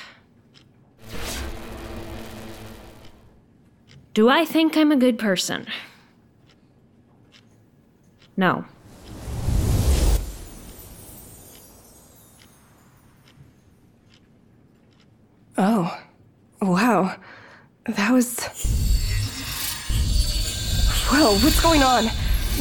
Do 4.14 4.28
I 4.28 4.44
think 4.44 4.76
I'm 4.76 4.92
a 4.92 4.98
good 4.98 5.18
person? 5.18 5.66
No. 8.36 8.66
Oh, 15.58 15.98
wow. 16.62 17.16
That 17.86 18.12
was. 18.12 18.38
Whoa, 21.10 21.36
what's 21.36 21.62
going 21.62 21.84
on? 21.84 22.06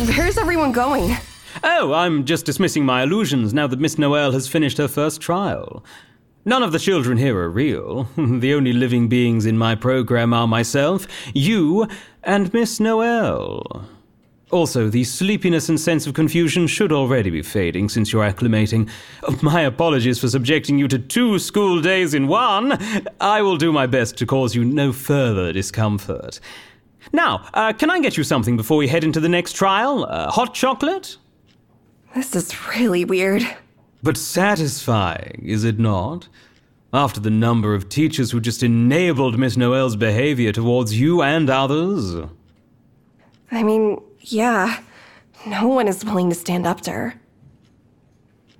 Where's 0.06 0.38
everyone 0.38 0.70
going? 0.70 1.16
Oh, 1.64 1.92
I'm 1.92 2.24
just 2.24 2.46
dismissing 2.46 2.84
my 2.84 3.02
illusions 3.02 3.52
now 3.52 3.66
that 3.66 3.80
Miss 3.80 3.98
Noel 3.98 4.30
has 4.32 4.46
finished 4.46 4.78
her 4.78 4.86
first 4.86 5.20
trial. 5.20 5.84
None 6.44 6.62
of 6.62 6.72
the 6.72 6.78
children 6.78 7.18
here 7.18 7.36
are 7.38 7.50
real. 7.50 8.04
the 8.16 8.54
only 8.54 8.72
living 8.72 9.08
beings 9.08 9.44
in 9.44 9.58
my 9.58 9.74
program 9.74 10.32
are 10.32 10.46
myself, 10.46 11.06
you, 11.34 11.86
and 12.22 12.52
Miss 12.54 12.80
Noel. 12.80 13.86
Also, 14.50 14.88
the 14.88 15.04
sleepiness 15.04 15.68
and 15.68 15.78
sense 15.78 16.06
of 16.06 16.14
confusion 16.14 16.66
should 16.66 16.92
already 16.92 17.30
be 17.30 17.42
fading 17.42 17.88
since 17.88 18.12
you're 18.12 18.24
acclimating. 18.24 18.88
My 19.42 19.60
apologies 19.60 20.18
for 20.18 20.28
subjecting 20.28 20.78
you 20.78 20.88
to 20.88 20.98
two 20.98 21.38
school 21.38 21.80
days 21.80 22.14
in 22.14 22.26
one. 22.26 22.78
I 23.20 23.42
will 23.42 23.58
do 23.58 23.70
my 23.70 23.86
best 23.86 24.16
to 24.18 24.26
cause 24.26 24.54
you 24.54 24.64
no 24.64 24.92
further 24.92 25.52
discomfort. 25.52 26.40
Now, 27.12 27.46
uh, 27.54 27.74
can 27.74 27.90
I 27.90 28.00
get 28.00 28.16
you 28.16 28.24
something 28.24 28.56
before 28.56 28.78
we 28.78 28.88
head 28.88 29.04
into 29.04 29.20
the 29.20 29.28
next 29.28 29.52
trial? 29.52 30.04
Uh, 30.04 30.30
hot 30.30 30.54
chocolate? 30.54 31.16
This 32.14 32.34
is 32.34 32.68
really 32.68 33.04
weird. 33.04 33.46
But 34.02 34.16
satisfying, 34.16 35.42
is 35.44 35.64
it 35.64 35.78
not? 35.78 36.28
After 36.92 37.20
the 37.20 37.30
number 37.30 37.74
of 37.74 37.88
teachers 37.88 38.30
who 38.32 38.40
just 38.40 38.62
enabled 38.62 39.38
Miss 39.38 39.56
Noel's 39.56 39.94
behavior 39.96 40.52
towards 40.52 40.98
you 40.98 41.22
and 41.22 41.48
others. 41.48 42.16
I 43.52 43.62
mean, 43.62 44.00
yeah, 44.20 44.80
no 45.46 45.68
one 45.68 45.86
is 45.86 46.04
willing 46.04 46.28
to 46.30 46.34
stand 46.34 46.66
up 46.66 46.80
to 46.82 46.90
her. 46.90 47.14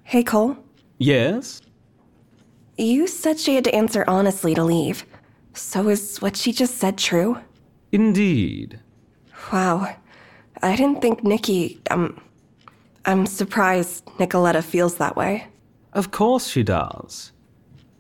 Hey, 0.04 0.22
Cole, 0.22 0.56
Yes? 0.98 1.62
you 2.76 3.06
said 3.06 3.38
she 3.38 3.54
had 3.54 3.64
to 3.64 3.74
answer 3.74 4.04
honestly 4.08 4.54
to 4.54 4.64
leave. 4.64 5.04
So 5.54 5.88
is 5.88 6.18
what 6.22 6.36
she 6.36 6.52
just 6.52 6.78
said 6.78 6.96
true? 6.98 7.38
Indeed. 7.92 8.80
Wow. 9.52 9.96
I 10.62 10.76
didn't 10.76 11.00
think 11.02 11.22
Nikki, 11.24 11.80
um, 11.90 12.20
I'm 13.04 13.26
surprised 13.26 14.04
Nicoletta 14.18 14.62
feels 14.62 14.96
that 14.96 15.16
way. 15.16 15.46
Of 15.92 16.10
course 16.10 16.48
she 16.48 16.62
does. 16.62 17.32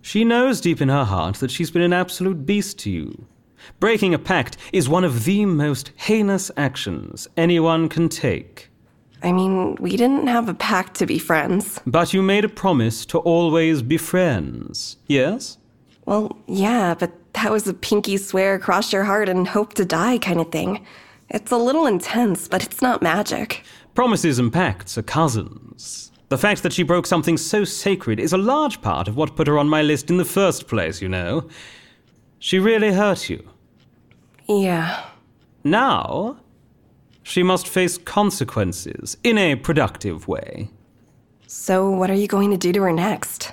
She 0.02 0.24
knows 0.24 0.60
deep 0.60 0.80
in 0.80 0.88
her 0.88 1.04
heart 1.04 1.36
that 1.36 1.50
she's 1.50 1.70
been 1.70 1.82
an 1.82 1.92
absolute 1.92 2.46
beast 2.46 2.78
to 2.80 2.90
you. 2.90 3.26
Breaking 3.78 4.14
a 4.14 4.18
pact 4.18 4.56
is 4.72 4.88
one 4.88 5.04
of 5.04 5.24
the 5.24 5.44
most 5.44 5.92
heinous 5.96 6.50
actions 6.56 7.28
anyone 7.36 7.88
can 7.88 8.08
take. 8.08 8.70
I 9.22 9.32
mean, 9.32 9.76
we 9.76 9.96
didn't 9.96 10.28
have 10.28 10.48
a 10.48 10.54
pact 10.54 10.94
to 10.96 11.06
be 11.06 11.18
friends. 11.18 11.78
But 11.86 12.14
you 12.14 12.22
made 12.22 12.44
a 12.44 12.48
promise 12.48 13.04
to 13.06 13.18
always 13.18 13.82
be 13.82 13.98
friends, 13.98 14.96
yes? 15.06 15.58
Well, 16.06 16.38
yeah, 16.46 16.94
but 16.94 17.12
that 17.34 17.52
was 17.52 17.66
a 17.68 17.74
pinky 17.74 18.16
swear, 18.16 18.58
cross 18.58 18.92
your 18.92 19.04
heart, 19.04 19.28
and 19.28 19.46
hope 19.46 19.74
to 19.74 19.84
die 19.84 20.18
kind 20.18 20.40
of 20.40 20.50
thing. 20.50 20.84
It's 21.28 21.52
a 21.52 21.58
little 21.58 21.86
intense, 21.86 22.48
but 22.48 22.64
it's 22.64 22.80
not 22.80 23.02
magic. 23.02 23.62
Promises 23.94 24.38
and 24.38 24.52
pacts 24.52 24.96
are 24.96 25.02
cousins. 25.02 26.12
The 26.28 26.38
fact 26.38 26.62
that 26.62 26.72
she 26.72 26.84
broke 26.84 27.06
something 27.06 27.36
so 27.36 27.64
sacred 27.64 28.20
is 28.20 28.32
a 28.32 28.38
large 28.38 28.80
part 28.80 29.08
of 29.08 29.16
what 29.16 29.34
put 29.34 29.48
her 29.48 29.58
on 29.58 29.68
my 29.68 29.82
list 29.82 30.10
in 30.10 30.16
the 30.16 30.24
first 30.24 30.68
place, 30.68 31.02
you 31.02 31.08
know. 31.08 31.48
She 32.38 32.58
really 32.58 32.92
hurt 32.92 33.28
you. 33.28 33.48
Yeah. 34.48 35.06
Now, 35.64 36.38
she 37.22 37.42
must 37.42 37.68
face 37.68 37.98
consequences 37.98 39.16
in 39.24 39.38
a 39.38 39.56
productive 39.56 40.28
way. 40.28 40.70
So, 41.46 41.90
what 41.90 42.10
are 42.10 42.14
you 42.14 42.28
going 42.28 42.50
to 42.52 42.56
do 42.56 42.72
to 42.72 42.82
her 42.82 42.92
next? 42.92 43.52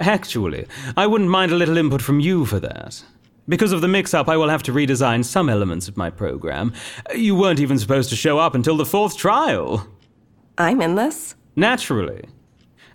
Actually, 0.00 0.66
I 0.96 1.06
wouldn't 1.06 1.30
mind 1.30 1.52
a 1.52 1.56
little 1.56 1.76
input 1.76 2.02
from 2.02 2.20
you 2.20 2.44
for 2.44 2.58
that. 2.60 3.02
Because 3.48 3.72
of 3.72 3.80
the 3.80 3.88
mix 3.88 4.12
up, 4.12 4.28
I 4.28 4.36
will 4.36 4.50
have 4.50 4.62
to 4.64 4.72
redesign 4.72 5.24
some 5.24 5.48
elements 5.48 5.88
of 5.88 5.96
my 5.96 6.10
program. 6.10 6.72
You 7.14 7.34
weren't 7.34 7.60
even 7.60 7.78
supposed 7.78 8.10
to 8.10 8.16
show 8.16 8.38
up 8.38 8.54
until 8.54 8.76
the 8.76 8.84
fourth 8.84 9.16
trial. 9.16 9.86
I'm 10.58 10.82
in 10.82 10.96
this? 10.96 11.34
Naturally. 11.56 12.24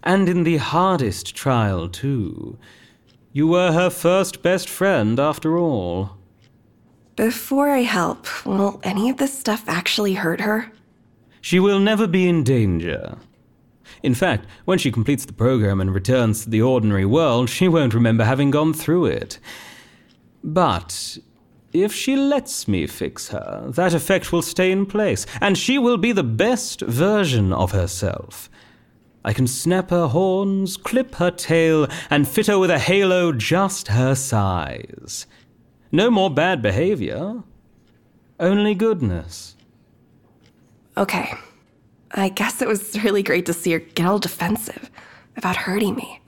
And 0.03 0.29
in 0.29 0.43
the 0.43 0.57
hardest 0.57 1.36
trial, 1.36 1.89
too. 1.89 2.60
You 3.31 3.48
were 3.48 3.72
her 3.72 3.89
first 3.89 4.43
best 4.43 4.69
friend, 4.69 5.19
after 5.19 5.57
all. 5.57 6.17
Before 7.15 7.69
I 7.69 7.79
help, 7.79 8.45
will 8.45 8.79
any 8.83 9.10
of 9.10 9.17
this 9.17 9.38
stuff 9.38 9.63
actually 9.67 10.13
hurt 10.13 10.41
her? 10.41 10.72
She 11.41 11.60
will 11.60 11.79
never 11.79 12.05
be 12.05 12.27
in 12.27 12.43
danger. 12.43 13.17
In 14.03 14.13
fact, 14.13 14.45
when 14.65 14.77
she 14.77 14.91
completes 14.91 15.25
the 15.25 15.33
program 15.33 15.81
and 15.81 15.93
returns 15.93 16.43
to 16.43 16.50
the 16.50 16.62
ordinary 16.62 17.05
world, 17.05 17.50
she 17.50 17.67
won't 17.67 17.93
remember 17.93 18.24
having 18.24 18.51
gone 18.51 18.74
through 18.74 19.05
it. 19.05 19.39
But 20.43 21.17
if 21.71 21.93
she 21.93 22.15
lets 22.15 22.67
me 22.67 22.85
fix 22.85 23.29
her, 23.29 23.65
that 23.69 23.93
effect 23.93 24.31
will 24.31 24.41
stay 24.41 24.71
in 24.71 24.85
place, 24.85 25.25
and 25.41 25.57
she 25.57 25.77
will 25.77 25.97
be 25.97 26.12
the 26.12 26.23
best 26.23 26.81
version 26.81 27.53
of 27.53 27.71
herself. 27.71 28.50
I 29.25 29.33
can 29.33 29.47
snap 29.47 29.89
her 29.89 30.07
horns, 30.07 30.75
clip 30.75 31.15
her 31.15 31.31
tail, 31.31 31.88
and 32.09 32.27
fit 32.27 32.47
her 32.47 32.59
with 32.59 32.69
a 32.69 32.79
halo 32.79 33.31
just 33.31 33.88
her 33.88 34.15
size. 34.15 35.25
No 35.91 36.12
more 36.12 36.29
bad 36.29 36.62
behavior, 36.62 37.43
only 38.39 38.75
goodness. 38.75 39.55
Okay. 40.97 41.33
I 42.12 42.29
guess 42.29 42.62
it 42.62 42.67
was 42.67 43.01
really 43.03 43.23
great 43.23 43.45
to 43.47 43.53
see 43.53 43.71
her 43.71 43.79
get 43.79 44.05
all 44.05 44.19
defensive 44.19 44.91
about 45.38 45.55
hurting 45.55 45.95
me. 45.95 46.21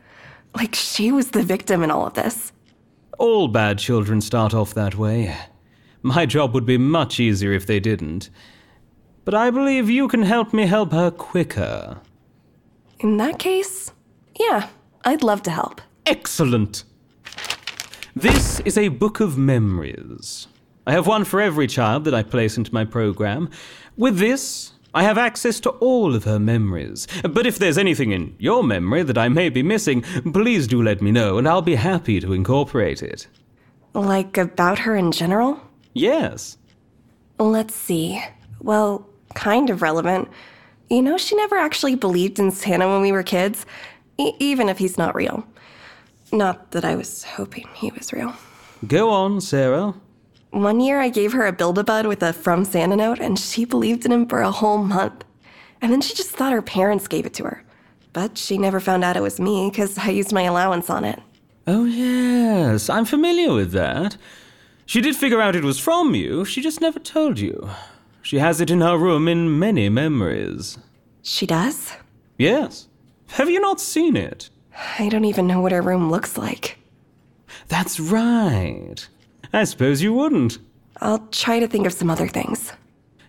Like 0.55 0.73
she 0.73 1.11
was 1.11 1.31
the 1.31 1.43
victim 1.43 1.83
in 1.83 1.91
all 1.91 2.07
of 2.07 2.13
this. 2.13 2.51
All 3.17 3.47
bad 3.47 3.79
children 3.79 4.21
start 4.21 4.53
off 4.53 4.73
that 4.73 4.95
way. 4.95 5.35
My 6.01 6.25
job 6.25 6.53
would 6.53 6.65
be 6.65 6.77
much 6.77 7.19
easier 7.19 7.51
if 7.53 7.65
they 7.65 7.79
didn't. 7.79 8.29
But 9.23 9.33
I 9.33 9.49
believe 9.49 9.89
you 9.89 10.07
can 10.07 10.21
help 10.21 10.53
me 10.53 10.67
help 10.67 10.91
her 10.91 11.09
quicker. 11.09 12.01
In 12.99 13.17
that 13.17 13.39
case, 13.39 13.91
yeah, 14.39 14.69
I'd 15.03 15.23
love 15.23 15.41
to 15.43 15.51
help. 15.51 15.81
Excellent! 16.05 16.83
This 18.15 18.59
is 18.61 18.77
a 18.77 18.89
book 18.89 19.19
of 19.19 19.37
memories. 19.37 20.47
I 20.85 20.91
have 20.91 21.07
one 21.07 21.25
for 21.25 21.41
every 21.41 21.67
child 21.67 22.03
that 22.05 22.13
I 22.13 22.21
place 22.21 22.57
into 22.57 22.73
my 22.73 22.85
program. 22.85 23.49
With 23.97 24.19
this, 24.19 24.73
I 24.95 25.03
have 25.03 25.17
access 25.17 25.59
to 25.59 25.71
all 25.71 26.15
of 26.15 26.23
her 26.23 26.39
memories. 26.39 27.05
But 27.21 27.45
if 27.45 27.59
there's 27.59 27.77
anything 27.77 28.13
in 28.13 28.33
your 28.39 28.63
memory 28.63 29.03
that 29.03 29.17
I 29.17 29.27
may 29.27 29.49
be 29.49 29.61
missing, 29.61 30.03
please 30.31 30.67
do 30.67 30.81
let 30.81 31.01
me 31.01 31.11
know, 31.11 31.37
and 31.37 31.49
I'll 31.49 31.61
be 31.61 31.75
happy 31.75 32.21
to 32.21 32.31
incorporate 32.31 33.03
it. 33.03 33.27
Like 33.93 34.37
about 34.37 34.79
her 34.79 34.95
in 34.95 35.11
general? 35.11 35.59
Yes. 35.93 36.57
Let's 37.37 37.75
see. 37.75 38.23
Well, 38.61 39.05
kind 39.33 39.69
of 39.69 39.81
relevant. 39.81 40.29
You 40.89 41.01
know, 41.01 41.17
she 41.17 41.35
never 41.35 41.57
actually 41.57 41.95
believed 41.95 42.39
in 42.39 42.51
Santa 42.51 42.87
when 42.87 43.01
we 43.01 43.11
were 43.11 43.23
kids, 43.23 43.65
e- 44.17 44.31
even 44.39 44.69
if 44.69 44.77
he's 44.77 44.97
not 44.97 45.13
real. 45.13 45.45
Not 46.31 46.71
that 46.71 46.85
I 46.85 46.95
was 46.95 47.23
hoping 47.23 47.67
he 47.75 47.91
was 47.91 48.13
real. 48.13 48.33
Go 48.87 49.09
on, 49.09 49.41
Sarah. 49.41 49.93
One 50.55 50.79
year 50.79 51.01
I 51.01 51.09
gave 51.09 51.33
her 51.33 51.45
a 51.45 51.51
Build-A-Bud 51.51 52.05
with 52.05 52.23
a 52.23 52.31
From 52.31 52.63
Santa 52.63 52.95
note, 52.95 53.19
and 53.19 53.37
she 53.37 53.65
believed 53.65 54.05
in 54.05 54.13
him 54.13 54.25
for 54.25 54.39
a 54.39 54.51
whole 54.51 54.77
month. 54.77 55.25
And 55.81 55.91
then 55.91 55.99
she 55.99 56.15
just 56.15 56.29
thought 56.29 56.53
her 56.53 56.61
parents 56.61 57.09
gave 57.09 57.25
it 57.25 57.33
to 57.33 57.43
her. 57.43 57.65
But 58.13 58.37
she 58.37 58.57
never 58.57 58.79
found 58.79 59.03
out 59.03 59.17
it 59.17 59.21
was 59.21 59.37
me 59.37 59.69
because 59.69 59.97
I 59.97 60.11
used 60.11 60.31
my 60.31 60.43
allowance 60.43 60.89
on 60.89 61.03
it. 61.03 61.21
Oh, 61.67 61.83
yes, 61.83 62.89
I'm 62.89 63.03
familiar 63.03 63.53
with 63.53 63.73
that. 63.73 64.15
She 64.85 65.01
did 65.01 65.17
figure 65.17 65.41
out 65.41 65.57
it 65.57 65.65
was 65.65 65.77
from 65.77 66.15
you, 66.15 66.45
she 66.45 66.61
just 66.61 66.79
never 66.79 66.99
told 66.99 67.37
you. 67.37 67.69
She 68.21 68.37
has 68.37 68.61
it 68.61 68.71
in 68.71 68.79
her 68.79 68.97
room 68.97 69.27
in 69.27 69.59
many 69.59 69.89
memories. 69.89 70.77
She 71.21 71.45
does? 71.45 71.91
Yes. 72.37 72.87
Have 73.31 73.49
you 73.49 73.59
not 73.59 73.81
seen 73.81 74.15
it? 74.15 74.49
I 74.97 75.09
don't 75.09 75.25
even 75.25 75.47
know 75.47 75.59
what 75.59 75.73
her 75.73 75.81
room 75.81 76.09
looks 76.09 76.37
like. 76.37 76.77
That's 77.67 77.99
right. 77.99 79.05
I 79.53 79.63
suppose 79.63 80.01
you 80.01 80.13
wouldn't. 80.13 80.59
I'll 81.01 81.27
try 81.27 81.59
to 81.59 81.67
think 81.67 81.85
of 81.85 81.93
some 81.93 82.09
other 82.09 82.27
things. 82.27 82.71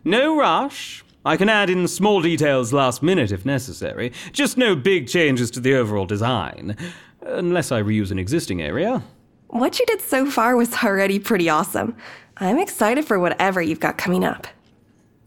No 0.04 0.36
rush. 0.38 1.04
I 1.24 1.36
can 1.36 1.48
add 1.48 1.68
in 1.70 1.88
small 1.88 2.22
details 2.22 2.72
last 2.72 3.02
minute 3.02 3.32
if 3.32 3.44
necessary. 3.44 4.12
Just 4.32 4.56
no 4.56 4.76
big 4.76 5.08
changes 5.08 5.50
to 5.52 5.60
the 5.60 5.74
overall 5.74 6.06
design. 6.06 6.76
Unless 7.22 7.72
I 7.72 7.82
reuse 7.82 8.12
an 8.12 8.18
existing 8.18 8.62
area. 8.62 9.02
What 9.48 9.80
you 9.80 9.86
did 9.86 10.00
so 10.00 10.30
far 10.30 10.54
was 10.54 10.84
already 10.84 11.18
pretty 11.18 11.48
awesome. 11.48 11.96
I'm 12.36 12.58
excited 12.58 13.04
for 13.04 13.18
whatever 13.18 13.60
you've 13.60 13.80
got 13.80 13.98
coming 13.98 14.24
up. 14.24 14.46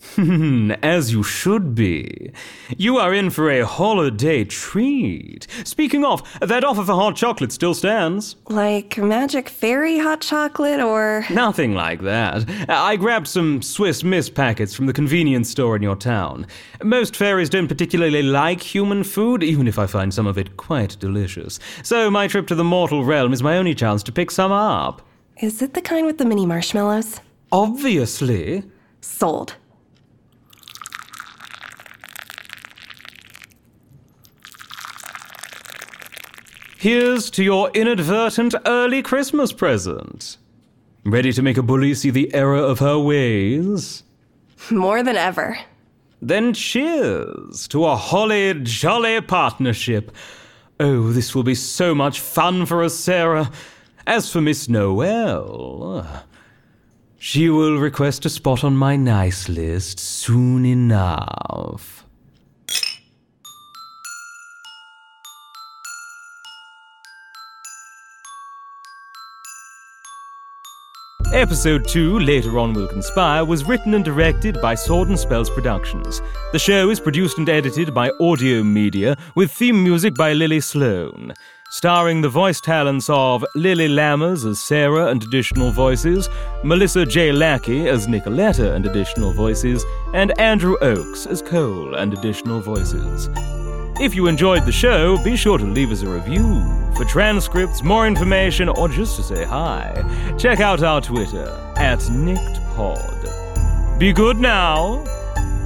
As 0.82 1.12
you 1.12 1.24
should 1.24 1.76
be. 1.76 2.32
You 2.78 2.98
are 2.98 3.14
in 3.14 3.30
for 3.30 3.50
a 3.50 3.66
holiday 3.66 4.44
treat. 4.44 5.48
Speaking 5.64 6.06
of, 6.06 6.24
that 6.40 6.64
offer 6.64 6.84
for 6.84 6.94
hot 6.94 7.16
chocolate 7.16 7.52
still 7.52 7.74
stands. 7.74 8.36
Like 8.48 8.98
magic 8.98 9.50
fairy 9.50 10.00
hot 10.00 10.22
chocolate 10.22 10.80
or. 10.80 11.26
Nothing 11.30 11.74
like 11.74 12.02
that. 12.02 12.50
I 12.70 12.96
grabbed 12.96 13.28
some 13.28 13.62
Swiss 13.62 14.04
Miss 14.04 14.30
packets 14.30 14.74
from 14.74 14.86
the 14.86 14.94
convenience 14.94 15.50
store 15.50 15.76
in 15.76 15.82
your 15.82 15.96
town. 15.96 16.48
Most 16.84 17.16
fairies 17.16 17.50
don't 17.50 17.68
particularly 17.68 18.24
like 18.24 18.62
human 18.62 19.04
food, 19.04 19.44
even 19.44 19.68
if 19.68 19.78
I 19.78 19.86
find 19.86 20.14
some 20.14 20.28
of 20.28 20.38
it 20.38 20.56
quite 20.58 20.98
delicious. 21.00 21.60
So 21.84 22.10
my 22.10 22.28
trip 22.28 22.48
to 22.48 22.56
the 22.56 22.64
mortal 22.64 23.04
realm 23.04 23.34
is 23.34 23.44
my 23.44 23.58
only 23.58 23.76
chance 23.76 24.04
to 24.04 24.12
pick 24.12 24.32
some 24.32 24.52
up. 24.52 25.02
Is 25.42 25.62
it 25.62 25.74
the 25.74 25.82
kind 25.82 26.06
with 26.06 26.18
the 26.18 26.26
mini 26.26 26.46
marshmallows? 26.46 27.20
Obviously. 27.52 28.64
Sold. 29.02 29.56
Here's 36.80 37.30
to 37.32 37.44
your 37.44 37.70
inadvertent 37.72 38.56
early 38.66 39.02
Christmas 39.02 39.52
present. 39.52 40.38
Ready 41.04 41.34
to 41.34 41.42
make 41.42 41.58
a 41.58 41.62
bully 41.62 41.94
see 41.94 42.10
the 42.10 42.34
error 42.34 42.56
of 42.56 42.80
her 42.80 42.98
ways? 42.98 44.04
More 44.72 45.04
than 45.04 45.18
ever. 45.18 45.60
Then 46.22 46.54
cheers 46.54 47.68
to 47.68 47.86
a 47.86 47.98
holly 47.98 48.54
jolly 48.64 49.20
partnership. 49.20 50.10
Oh, 50.80 51.12
this 51.12 51.36
will 51.36 51.44
be 51.44 51.54
so 51.54 51.94
much 51.94 52.22
fun 52.22 52.66
for 52.66 52.82
us, 52.82 52.96
Sarah. 52.96 53.52
As 54.08 54.32
for 54.32 54.40
Miss 54.40 54.70
Noel, 54.70 56.08
she 57.18 57.50
will 57.50 57.78
request 57.78 58.26
a 58.26 58.30
spot 58.30 58.64
on 58.64 58.78
my 58.78 58.96
nice 58.96 59.50
list 59.50 60.00
soon 60.00 60.66
enough. 60.66 61.99
Episode 71.34 71.88
2, 71.88 72.18
Later 72.20 72.58
On 72.58 72.74
Will 72.74 72.88
Conspire, 72.88 73.46
was 73.46 73.64
written 73.64 73.94
and 73.94 74.04
directed 74.04 74.60
by 74.62 74.74
Sword 74.74 75.10
and 75.10 75.20
Spells 75.20 75.50
Productions. 75.52 76.24
The 76.54 76.60
show 76.60 76.90
is 76.90 77.00
produced 77.00 77.38
and 77.38 77.48
edited 77.48 77.94
by 77.94 78.10
Audio 78.20 78.64
Media, 78.64 79.16
with 79.36 79.52
theme 79.52 79.84
music 79.84 80.16
by 80.16 80.34
Lily 80.34 80.60
Sloan. 80.60 81.34
Starring 81.70 82.22
the 82.22 82.30
voice 82.30 82.60
talents 82.60 83.12
of 83.12 83.46
Lily 83.54 83.88
Lammers 83.88 84.44
as 84.44 84.60
Sarah 84.60 85.08
and 85.08 85.24
additional 85.24 85.72
voices, 85.72 86.28
Melissa 86.64 87.06
J. 87.06 87.32
Lackey 87.32 87.88
as 87.88 88.08
Nicoletta 88.08 88.74
and 88.74 88.88
additional 88.88 89.32
voices, 89.32 89.86
and 90.16 90.38
Andrew 90.40 90.78
Oakes 90.82 91.28
as 91.28 91.44
Cole 91.44 91.94
and 91.94 92.12
additional 92.12 92.60
voices. 92.60 93.30
If 94.00 94.16
you 94.16 94.28
enjoyed 94.28 94.66
the 94.66 94.72
show, 94.72 95.22
be 95.26 95.36
sure 95.36 95.58
to 95.58 95.66
leave 95.66 95.92
us 95.92 96.04
a 96.04 96.08
review. 96.08 96.64
For 96.96 97.04
transcripts, 97.04 97.84
more 97.84 98.08
information, 98.08 98.70
or 98.70 98.88
just 98.88 99.18
to 99.18 99.24
say 99.24 99.44
hi, 99.44 99.92
check 100.38 100.62
out 100.62 100.82
our 100.82 101.02
Twitter 101.02 101.50
at 101.76 102.00
NickedPod. 102.00 104.00
Be 104.00 104.14
good 104.14 104.38
now. 104.38 105.04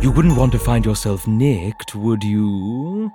You 0.01 0.09
wouldn't 0.09 0.35
want 0.35 0.51
to 0.53 0.59
find 0.59 0.83
yourself 0.83 1.27
nicked, 1.27 1.93
would 1.93 2.23
you? 2.23 3.11